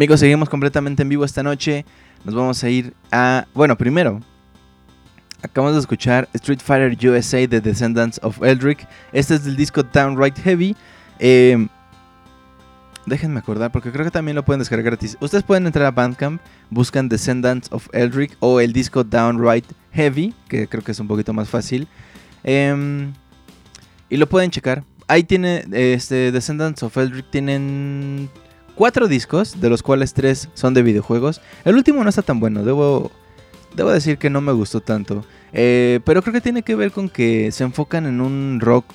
[0.00, 1.84] Amigos, seguimos completamente en vivo esta noche.
[2.24, 3.44] Nos vamos a ir a...
[3.52, 4.18] Bueno, primero,
[5.42, 8.88] acabamos de escuchar Street Fighter USA de Descendants of Eldrick.
[9.12, 10.74] Este es del disco Downright Heavy.
[11.18, 11.68] Eh,
[13.04, 15.18] déjenme acordar porque creo que también lo pueden descargar gratis.
[15.20, 16.40] Ustedes pueden entrar a Bandcamp,
[16.70, 21.34] buscan Descendants of Eldrick o el disco Downright Heavy, que creo que es un poquito
[21.34, 21.86] más fácil.
[22.42, 23.12] Em,
[24.08, 24.82] y lo pueden checar.
[25.08, 28.30] Ahí tiene, este, Descendants of Eldrick tienen
[28.80, 31.42] cuatro discos, de los cuales tres son de videojuegos.
[31.66, 33.12] El último no está tan bueno, debo,
[33.76, 35.22] debo decir que no me gustó tanto.
[35.52, 38.86] Eh, pero creo que tiene que ver con que se enfocan en un rock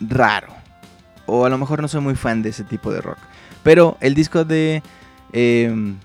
[0.00, 0.48] raro.
[1.26, 3.18] O a lo mejor no soy muy fan de ese tipo de rock.
[3.62, 4.82] Pero el disco de...
[5.32, 5.98] Em,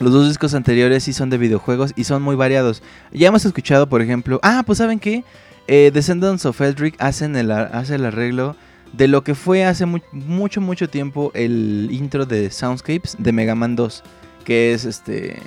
[0.00, 2.82] los dos discos anteriores sí son de videojuegos y son muy variados.
[3.12, 4.40] Ya hemos escuchado, por ejemplo...
[4.42, 5.22] Ah, pues ¿saben qué?
[5.68, 8.56] Eh, Descendants of Eldrick hacen el, hace el arreglo
[8.92, 13.76] de lo que fue hace mucho, mucho tiempo el intro de Soundscapes de Mega Man
[13.76, 14.02] 2,
[14.44, 15.40] que es este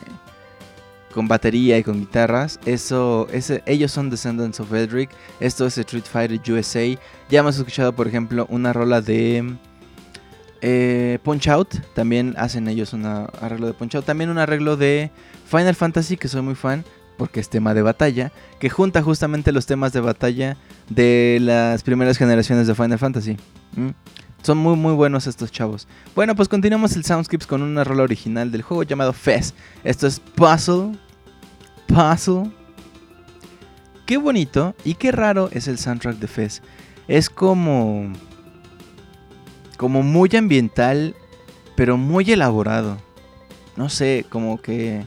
[1.14, 2.60] con batería y con guitarras.
[2.66, 5.12] Eso, ese, ellos son Descendants of Eldrick.
[5.40, 6.86] Esto es Street Fighter USA.
[7.30, 9.56] Ya hemos escuchado, por ejemplo, una rola de
[10.62, 11.76] eh, Punch Out.
[11.94, 14.06] También hacen ellos un arreglo de Punch Out.
[14.06, 15.12] También un arreglo de
[15.46, 16.84] Final Fantasy, que soy muy fan
[17.18, 20.58] porque es tema de batalla, que junta justamente los temas de batalla
[20.90, 23.38] de las primeras generaciones de Final Fantasy.
[24.42, 25.88] Son muy muy buenos estos chavos.
[26.16, 29.54] Bueno, pues continuamos el Soundscapes con una rola original del juego llamado Fez.
[29.84, 30.98] Esto es Puzzle.
[31.88, 32.52] Puzzle.
[34.06, 36.62] Qué bonito y qué raro es el soundtrack de Fez.
[37.08, 38.12] Es como
[39.78, 41.16] como muy ambiental,
[41.76, 42.98] pero muy elaborado.
[43.76, 45.06] No sé, como que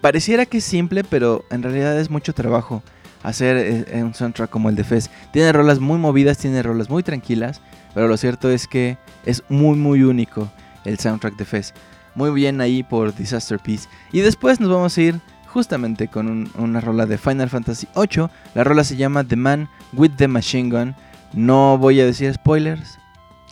[0.00, 2.82] pareciera que es simple, pero en realidad es mucho trabajo
[3.22, 3.56] hacer
[3.90, 5.10] eh, un soundtrack como el de Fez.
[5.32, 7.60] Tiene rolas muy movidas, tiene rolas muy tranquilas,
[7.94, 10.50] pero lo cierto es que es muy muy único
[10.84, 11.74] el soundtrack de Fez.
[12.14, 13.88] Muy bien ahí por Disaster Peace.
[14.12, 18.28] Y después nos vamos a ir justamente con una rola de Final Fantasy VIII.
[18.54, 20.94] La rola se llama The Man with the Machine Gun.
[21.32, 22.98] No voy a decir spoilers.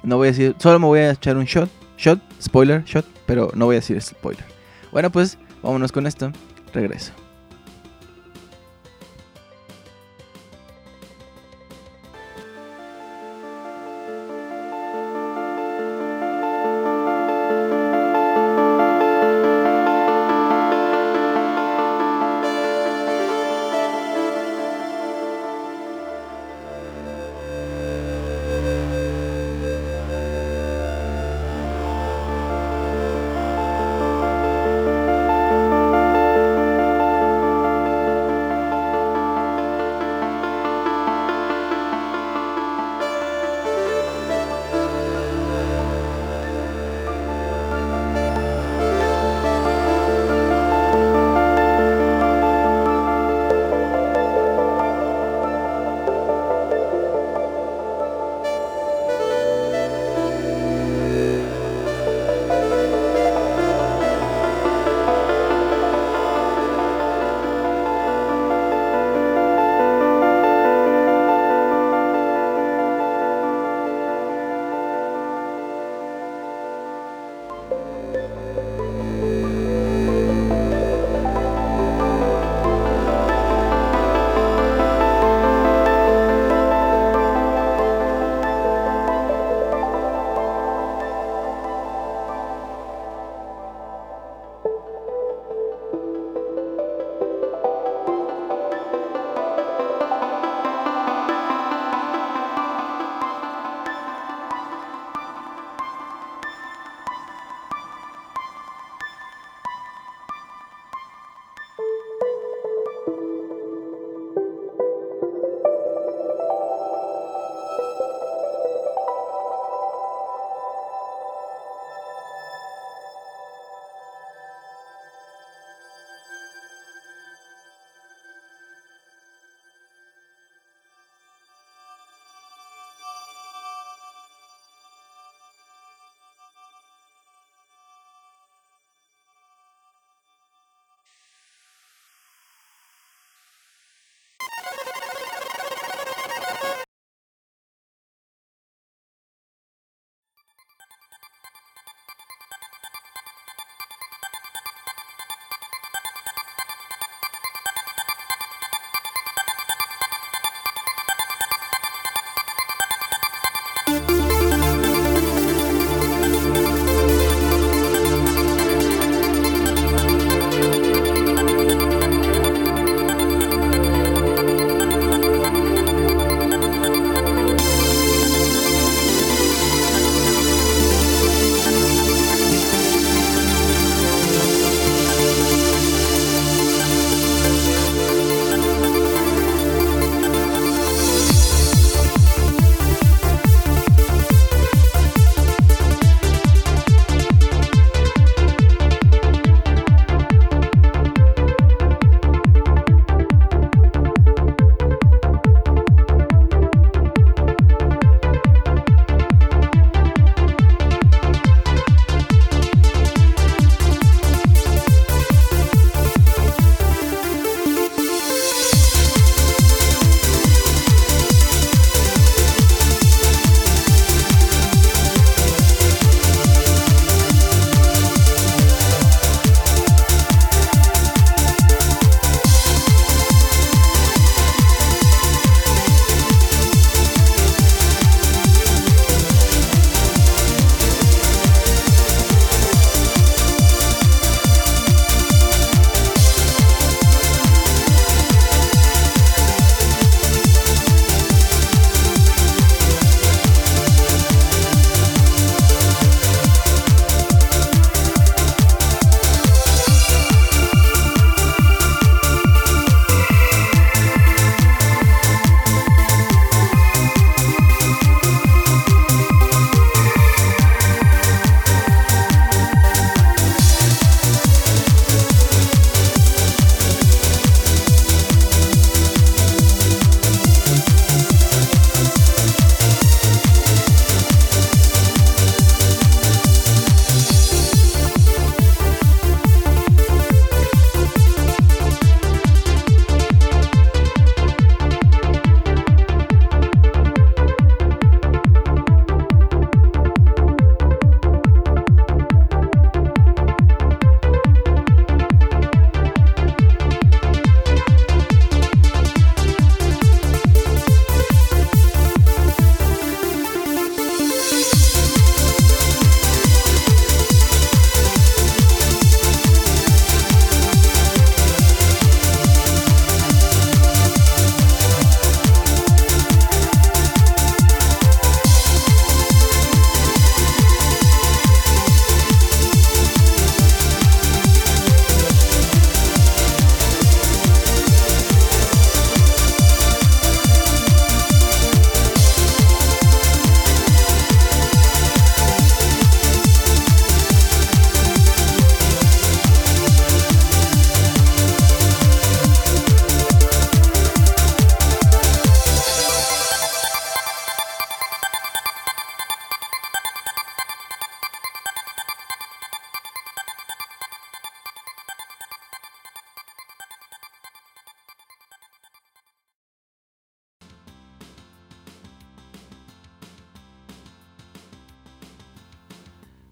[0.02, 3.50] No voy a decir, solo me voy a echar un shot, shot, spoiler, shot, pero
[3.54, 4.44] no voy a decir spoiler.
[4.92, 6.32] Bueno, pues Vámonos con esto.
[6.72, 7.12] Regreso.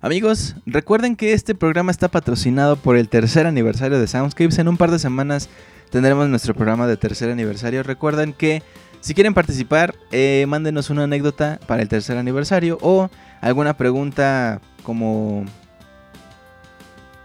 [0.07, 4.57] Amigos, recuerden que este programa está patrocinado por el tercer aniversario de Soundscapes.
[4.61, 5.49] En un par de semanas
[5.91, 7.83] tendremos nuestro programa de tercer aniversario.
[7.83, 8.63] Recuerden que
[9.01, 15.45] si quieren participar, eh, mándenos una anécdota para el tercer aniversario o alguna pregunta como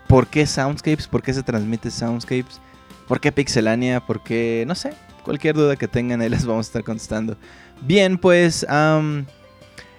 [0.07, 1.07] ¿por qué Soundscapes?
[1.07, 2.59] ¿Por qué se transmite Soundscapes?
[3.07, 3.99] ¿Por qué Pixelania?
[3.99, 4.63] ¿Por qué?
[4.65, 4.91] No sé,
[5.23, 7.38] cualquier duda que tengan ahí les vamos a estar contestando.
[7.82, 8.65] Bien, pues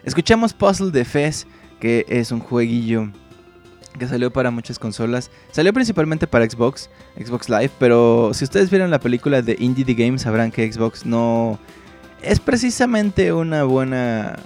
[0.03, 1.47] escuchamos Puzzle de Fez,
[1.83, 3.09] que es un jueguillo
[3.99, 5.33] que salió para muchas consolas.
[5.51, 9.95] Salió principalmente para Xbox, Xbox Live, pero si ustedes vieron la película de Indie the
[9.95, 11.59] Game sabrán que Xbox no
[12.22, 14.39] es precisamente una buena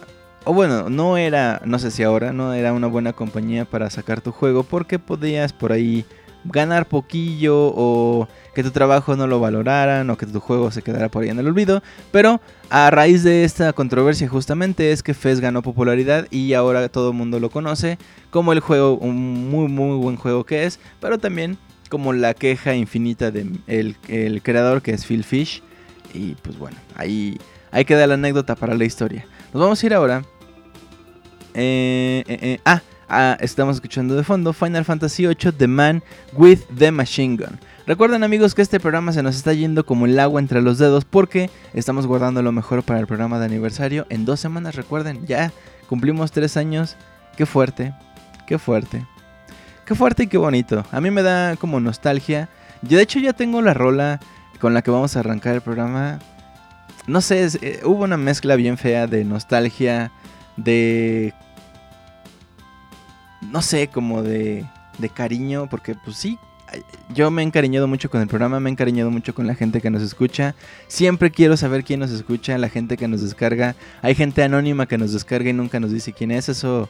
[0.47, 4.23] o bueno, no era, no sé si ahora, no era una buena compañía para sacar
[4.23, 6.07] tu juego porque podías por ahí
[6.53, 11.09] ganar poquillo o que tu trabajo no lo valoraran o que tu juego se quedara
[11.09, 11.83] por ahí en el olvido.
[12.13, 12.41] Pero
[12.71, 17.17] a raíz de esta controversia justamente es que Fez ganó popularidad y ahora todo el
[17.17, 17.99] mundo lo conoce
[18.31, 21.59] como el juego, un muy muy buen juego que es, pero también
[21.91, 25.63] como la queja infinita del de el creador que es Phil Fish.
[26.15, 27.39] Y pues bueno, ahí,
[27.71, 29.27] ahí queda la anécdota para la historia.
[29.53, 30.23] Nos vamos a ir ahora.
[31.55, 36.03] Eh, eh, eh, ah, Ah, estamos escuchando de fondo Final Fantasy VIII The Man
[36.33, 37.61] with the Machine Gun.
[37.87, 41.05] Recuerden amigos que este programa se nos está yendo como el agua entre los dedos
[41.05, 44.07] porque estamos guardando lo mejor para el programa de aniversario.
[44.09, 45.53] En dos semanas, recuerden, ya
[45.89, 46.97] cumplimos tres años.
[47.37, 47.95] Qué fuerte,
[48.45, 49.07] qué fuerte.
[49.85, 50.85] Qué fuerte y qué bonito.
[50.91, 52.49] A mí me da como nostalgia.
[52.83, 54.19] Yo de hecho ya tengo la rola
[54.61, 56.19] con la que vamos a arrancar el programa.
[57.07, 60.11] No sé, eh, hubo una mezcla bien fea de nostalgia,
[60.57, 61.35] de
[63.51, 64.65] no sé, como de,
[64.99, 66.39] de cariño, porque pues sí,
[67.15, 69.81] yo me he encariñado mucho con el programa, me he encariñado mucho con la gente
[69.81, 70.55] que nos escucha.
[70.89, 73.77] Siempre quiero saber quién nos escucha, la gente que nos descarga.
[74.03, 76.49] Hay gente anónima que nos descarga y nunca nos dice quién es.
[76.49, 76.89] Eso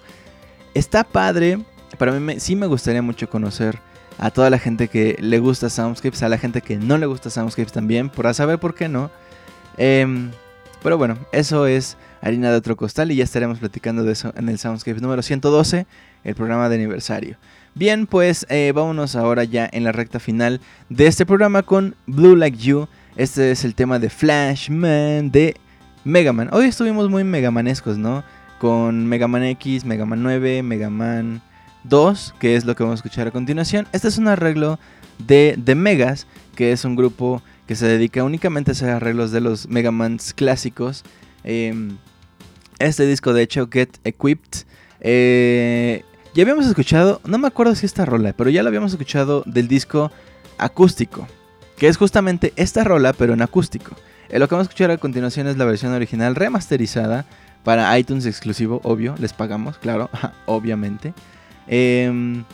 [0.75, 1.59] está padre.
[1.99, 3.79] Para mí sí me gustaría mucho conocer
[4.19, 7.29] a toda la gente que le gusta Soundscapes, a la gente que no le gusta
[7.31, 9.11] Soundscapes también, para saber por qué no.
[9.77, 10.31] Em,
[10.83, 11.97] pero bueno, eso es
[12.27, 15.87] harina de otro costal y ya estaremos platicando de eso en el Soundscapes número 112
[16.25, 17.37] el programa de aniversario.
[17.75, 22.35] Bien, pues eh, vámonos ahora ya en la recta final de este programa con Blue
[22.35, 22.89] Like You.
[23.17, 25.57] Este es el tema de Flashman de
[26.05, 26.49] Mega Man.
[26.53, 28.25] Hoy estuvimos muy megamanescos, ¿no?
[28.59, 31.43] Con Mega Man X, Mega Man 9, Mega Man
[31.85, 33.87] 2, que es lo que vamos a escuchar a continuación.
[33.93, 34.81] Este es un arreglo
[35.19, 39.41] de The Megas, que es un grupo que se dedica únicamente a hacer arreglos de
[39.41, 41.05] los Mega Mans clásicos.
[41.45, 41.99] Em,
[42.79, 44.67] este disco, de hecho, Get Equipped,
[45.01, 46.05] eh,
[46.35, 49.69] ya habíamos escuchado, no me acuerdo si esta rola, pero ya la habíamos escuchado del
[49.69, 50.11] disco
[50.59, 51.27] acústico,
[51.79, 53.97] que es justamente esta rola, pero en acústico.
[54.29, 57.25] Eh, lo que vamos a escuchar a continuación es la versión original remasterizada
[57.65, 60.11] para iTunes exclusivo, obvio, les pagamos, claro,
[60.47, 61.15] obviamente.
[61.67, 62.45] Em,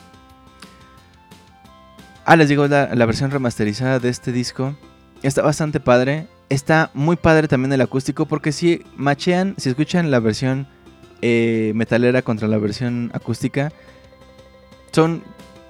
[2.25, 4.75] ah, les digo, la, la versión remasterizada de este disco
[5.23, 6.27] está bastante padre.
[6.53, 10.66] Está muy padre también el acústico porque si machean, si escuchan la versión
[11.22, 13.72] eh, metalera contra la versión acústica
[14.90, 15.22] son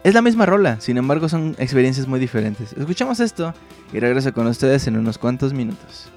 [0.02, 2.72] es la misma rola, sin embargo son experiencias muy diferentes.
[2.72, 3.54] Escuchamos esto
[3.92, 6.10] y regreso con ustedes en unos cuantos minutos.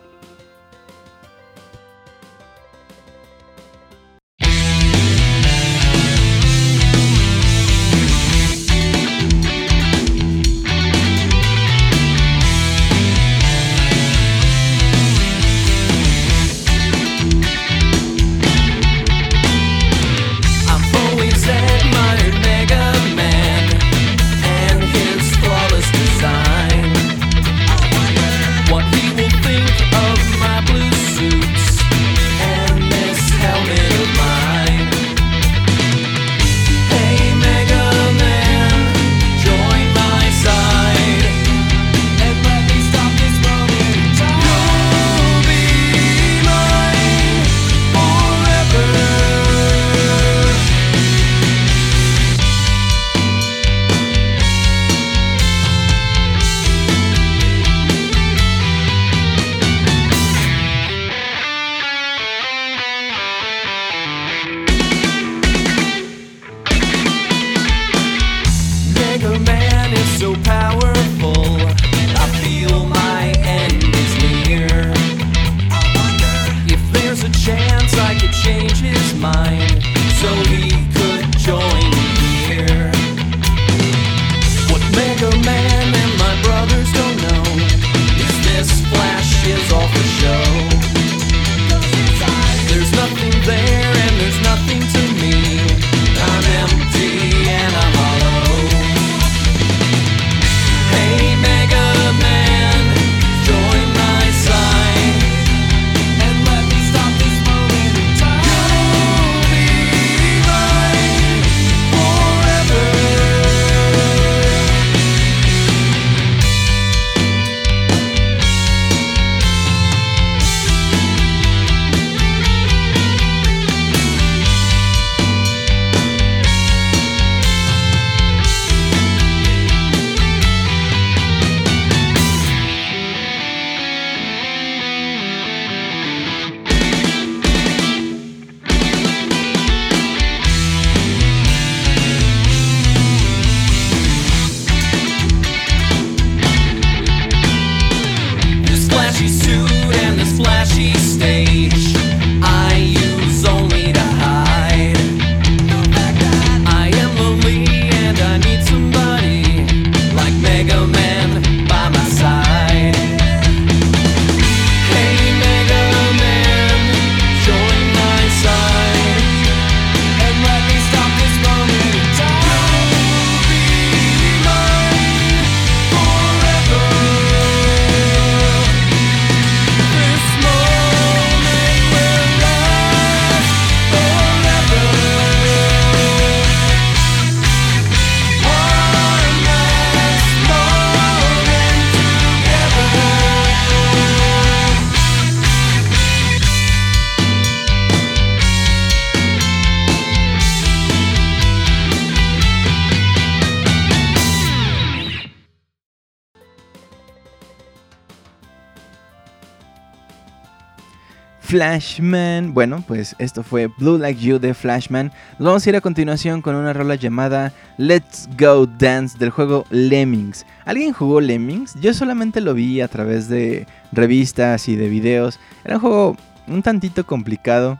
[211.55, 212.53] Flashman.
[212.53, 215.13] Bueno, pues esto fue Blue Like You de Flashman.
[215.39, 219.63] Nos vamos a ir a continuación con una rola llamada Let's Go Dance del juego
[219.69, 220.45] Lemmings.
[220.65, 221.75] ¿Alguien jugó Lemmings?
[221.79, 225.39] Yo solamente lo vi a través de revistas y de videos.
[225.63, 227.79] Era un juego un tantito complicado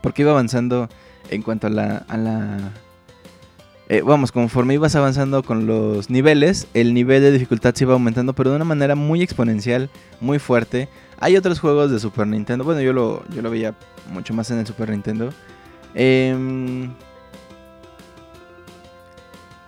[0.00, 0.88] porque iba avanzando
[1.30, 2.72] en cuanto a la...
[3.88, 8.34] Eh, vamos, conforme ibas avanzando con los niveles, el nivel de dificultad se iba aumentando,
[8.34, 9.90] pero de una manera muy exponencial,
[10.20, 10.88] muy fuerte.
[11.20, 12.64] Hay otros juegos de Super Nintendo.
[12.64, 13.74] Bueno, yo lo, yo lo veía
[14.12, 15.30] mucho más en el Super Nintendo.
[15.94, 16.92] Em,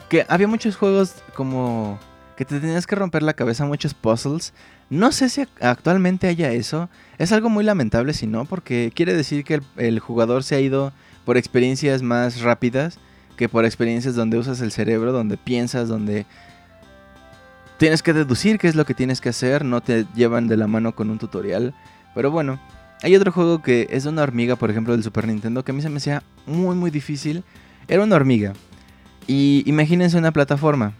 [0.09, 1.98] que había muchos juegos como
[2.36, 4.55] que te tenías que romper la cabeza, muchos puzzles.
[4.88, 6.88] No sé si actualmente haya eso.
[7.18, 10.92] Es algo muy lamentable si no, porque quiere decir que el, jugador se ha ido
[11.24, 12.98] por experiencias más rápidas
[13.36, 16.26] que por experiencias donde usas el cerebro, donde piensas, donde
[17.81, 20.66] tienes que deducir qué es lo que tienes que hacer, no te llevan de la
[20.66, 21.74] mano con un tutorial.
[22.14, 22.61] Pero bueno,
[23.03, 25.81] hay otro juego que es una hormiga, por ejemplo, del Super Nintendo, que a mí
[25.81, 27.43] se me hacía muy, muy difícil.
[27.89, 28.53] Era una hormiga.
[29.26, 30.93] Y imagínense una plataforma.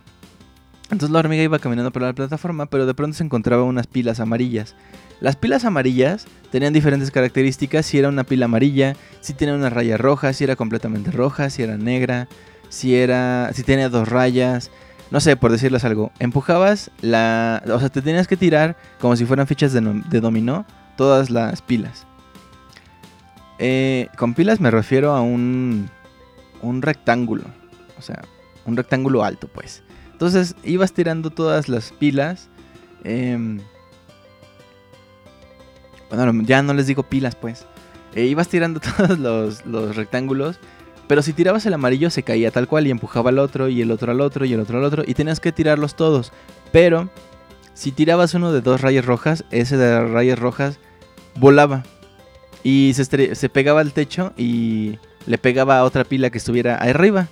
[0.85, 4.19] Entonces la hormiga iba caminando por la plataforma, pero de pronto se encontraba unas pilas
[4.19, 4.75] amarillas.
[5.21, 9.99] Las pilas amarillas tenían diferentes características, si era una pila amarilla, si tenía una raya
[9.99, 12.27] roja, si era completamente roja, si era negra,
[12.71, 14.71] si era si tenía dos rayas,
[15.11, 17.63] no sé, por decirles algo, empujabas la...
[17.67, 19.81] O sea, te tenías que tirar como si fueran fichas de,
[20.21, 20.65] dominó
[20.97, 22.07] todas las pilas.
[23.59, 25.91] Eh, con pilas me refiero a un,
[26.63, 27.45] un rectángulo.
[27.99, 28.23] O sea,
[28.65, 29.83] un rectángulo alto, pues.
[30.13, 32.49] Entonces ibas tirando todas las pilas.
[33.03, 33.61] Em,
[36.09, 37.67] bueno, ya no les digo pilas, pues.
[38.15, 40.61] Eh, ibas tirando todos los, los rectángulos
[41.11, 43.91] pero si tirabas el amarillo se caía tal cual y empujaba al otro y el
[43.91, 46.31] otro al otro y el otro al otro y tenías que tirarlos todos.
[46.71, 47.11] Pero
[47.75, 50.79] si tirabas uno de dos rayas rojas, ese de rayas rojas
[51.35, 51.83] volaba
[52.63, 57.27] y se, se pegaba al techo y le pegaba a otra pila que estuviera arriba.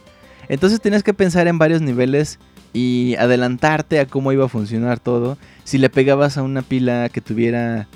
[0.49, 2.41] Entonces tenías que pensar en varios niveles
[2.73, 5.39] y adelantarte a cómo iba a funcionar todo.
[5.63, 7.87] Si le pegabas a una pila que tuviera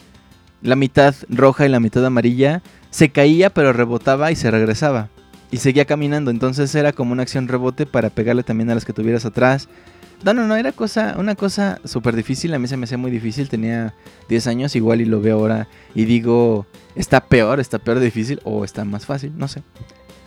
[0.63, 5.09] la mitad roja y la mitad amarilla, se caía pero rebotaba y se regresaba
[5.53, 6.33] y seguía caminando.
[6.33, 9.69] Entonces era como una acción rebote para pegarle también a las que tuvieras atrás.
[10.25, 12.55] No, no, no, era cosa, una cosa súper difícil.
[12.55, 13.49] A mí se me hacía muy difícil.
[13.49, 13.95] Tenía
[14.29, 15.69] 10 años igual y lo veo ahora.
[15.95, 19.33] Y digo, está peor, está peor difícil o está más fácil.
[19.37, 19.63] No sé.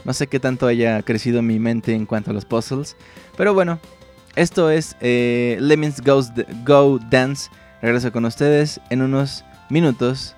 [0.06, 2.96] No sé qué tanto haya crecido mi mente en cuanto a los puzzles.
[3.36, 3.80] Pero bueno,
[4.36, 7.50] esto es eh, Lemmings Go Dance.
[7.82, 10.36] Regreso con ustedes en unos minutos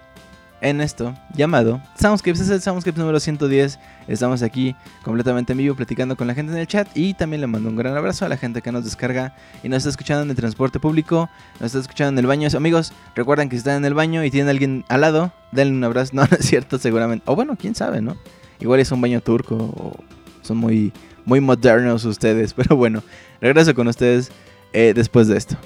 [0.62, 2.42] en esto llamado Soundscapes.
[2.42, 3.80] Es el Soundscapes número 110.
[4.08, 7.48] Estamos aquí completamente en vivo platicando con la gente en el chat y también le
[7.48, 10.30] mando un gran abrazo a la gente que nos descarga y nos está escuchando en
[10.30, 11.30] el transporte público,
[11.60, 12.48] nos está escuchando en el baño.
[12.56, 15.74] Amigos, recuerden que si están en el baño y tienen a alguien al lado, denle
[15.74, 16.12] un abrazo.
[16.18, 17.24] No, no es cierto, seguramente.
[17.28, 18.18] O bueno, quién sabe, ¿no?
[18.60, 19.96] Igual es un baño turco
[20.48, 20.94] son muy,
[21.26, 22.54] muy modernos ustedes.
[22.56, 23.04] Pero bueno,
[23.42, 24.32] regreso con ustedes
[24.74, 25.58] eh, después de esto.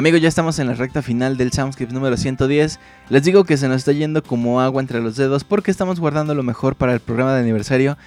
[0.00, 2.80] Amigos, ya estamos en la recta final del Soundscape número 110.
[3.10, 6.34] Les digo que se nos está yendo como agua entre los dedos porque estamos guardando
[6.34, 7.98] lo mejor para el programa de aniversario.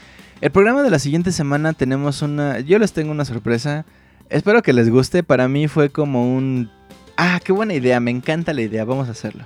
[0.42, 2.62] El programa de la siguiente semana tenemos una...
[2.62, 3.86] Yo les tengo una sorpresa.
[4.32, 5.22] Espero que les guste.
[5.22, 6.72] Para mí fue como un...
[7.16, 8.00] Ah, qué buena idea.
[8.00, 8.86] Me encanta la idea.
[8.86, 9.46] Vamos a hacerlo.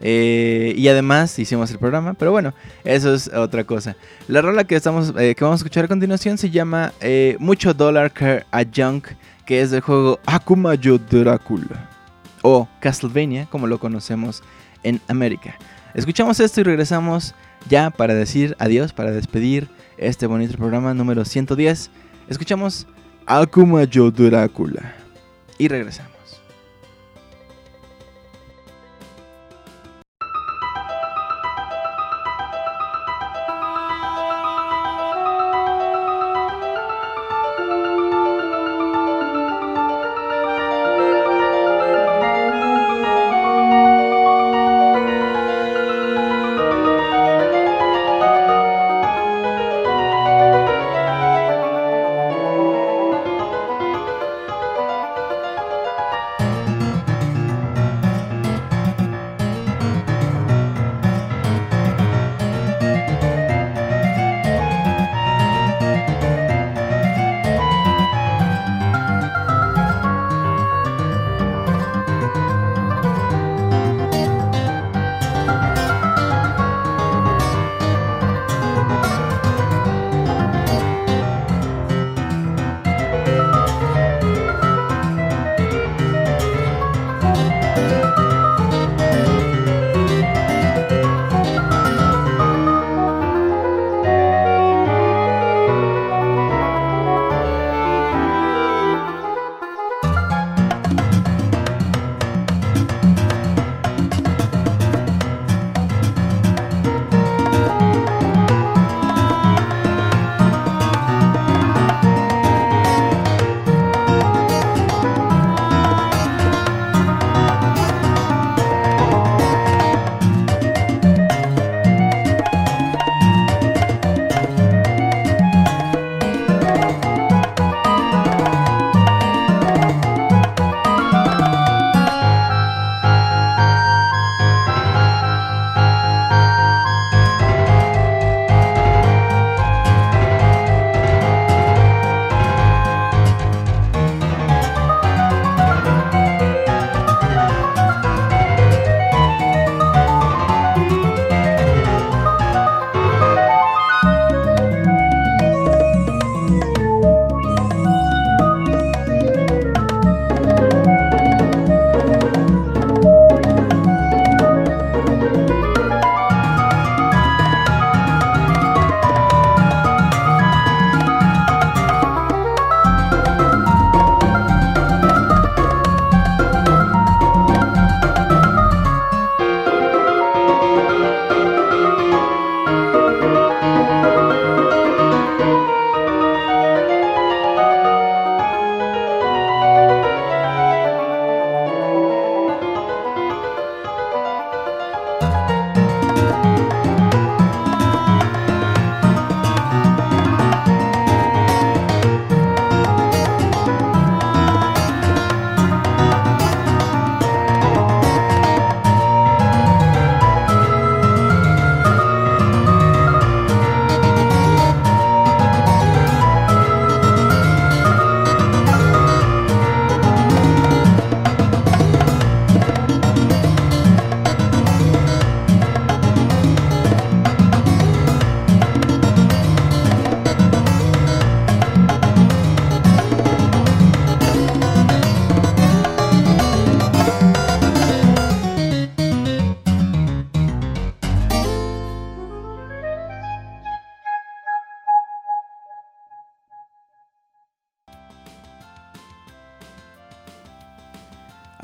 [0.00, 2.52] Eh, y además hicimos el programa, pero bueno,
[2.82, 3.94] eso es otra cosa.
[4.26, 7.74] La rola que, estamos, eh, que vamos a escuchar a continuación se llama eh, Mucho
[7.74, 9.06] Dollar Care a Junk
[9.46, 11.88] que es del juego Akumayo Dracula
[12.42, 14.42] o Castlevania, como lo conocemos
[14.82, 15.56] en América.
[15.94, 17.34] Escuchamos esto y regresamos
[17.68, 21.90] ya para decir adiós, para despedir este bonito programa número 110.
[22.28, 22.86] Escuchamos
[23.24, 24.94] Akumayo Drácula
[25.58, 26.15] y regresamos.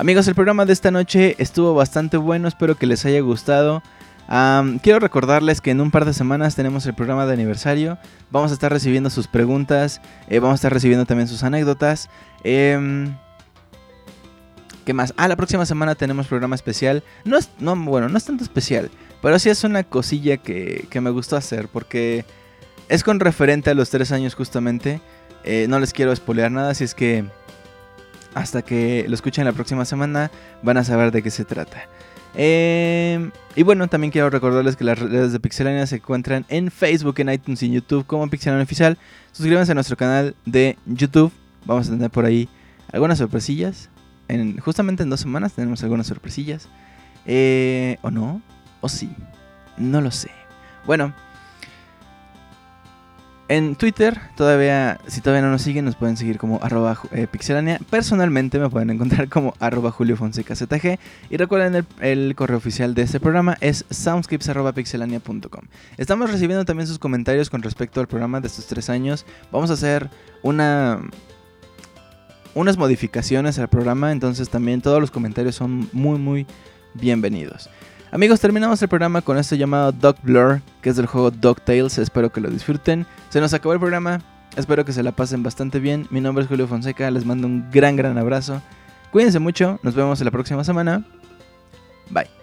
[0.03, 3.81] Amigos, el programa de esta noche estuvo bastante bueno, espero que les haya gustado.
[4.81, 7.97] quiero recordarles que en un par de semanas tenemos el programa de aniversario.
[8.29, 12.09] Vamos a estar recibiendo sus preguntas, eh, vamos a estar recibiendo también sus anécdotas.
[12.43, 13.15] Em,
[14.85, 15.13] ¿Qué más?
[15.15, 17.01] Ah, la próxima semana tenemos programa especial.
[17.23, 21.11] No es, no, bueno, no es tanto especial, pero sí es una cosilla que, me
[21.11, 22.25] gustó hacer porque
[22.89, 24.99] es con referente a los tres años justamente.
[25.45, 27.23] Eh, no les quiero espolear nada, si es que
[28.33, 30.31] hasta que lo escuchen la próxima semana
[30.61, 31.87] van a saber de qué se trata.
[32.35, 37.15] Eh, y bueno, también quiero recordarles que las redes de Pixelania se encuentran en Facebook,
[37.19, 38.97] en iTunes y en YouTube como Pixelania Oficial.
[39.31, 41.31] Suscríbanse a nuestro canal de YouTube.
[41.65, 42.49] Vamos a tener por ahí
[42.91, 43.89] algunas sorpresillas.
[44.27, 46.67] En, justamente en dos semanas tenemos algunas sorpresillas.
[47.25, 48.41] Eh, ¿O no?
[48.81, 49.09] ¿O sí?
[49.77, 50.31] No lo sé.
[50.85, 51.13] Bueno,
[53.49, 57.79] en Twitter, todavía, si todavía no nos siguen, nos pueden seguir como arroba eh, pixelania.
[57.89, 60.97] Personalmente me pueden encontrar como arroba Julio Fonseca ZG.
[61.29, 65.65] Y recuerden, el, correo oficial de este programa es soundscapes.pixelania.com.
[65.97, 69.25] Estamos recibiendo también sus comentarios con respecto al programa de estos tres años.
[69.51, 70.09] Vamos a hacer
[70.41, 71.01] una
[72.55, 76.45] unas modificaciones al programa, entonces también todos los comentarios son muy muy
[76.93, 77.69] bienvenidos.
[78.13, 81.97] Amigos, terminamos el programa con este llamado Dog Blur, que es del juego Tales.
[81.97, 83.07] Espero que lo disfruten.
[83.29, 84.21] Se nos acabó el programa.
[84.55, 86.05] Espero que se la pasen bastante bien.
[86.11, 87.09] Mi nombre es Julio Fonseca.
[87.09, 88.61] Les mando un gran, gran abrazo.
[89.11, 89.79] Cuídense mucho.
[89.81, 91.03] Nos vemos en la próxima semana.
[92.11, 92.42] Bye.